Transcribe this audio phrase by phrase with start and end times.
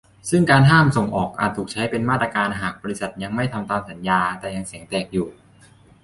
[0.29, 5.27] ซึ่งการห้ามส่งออกอาจถูกใช้เป็นมาตรการหากบริษัทยังไม่ทำตามสัญญา แต่เสียงยังแตกอยู่